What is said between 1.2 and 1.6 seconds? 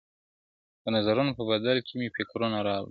په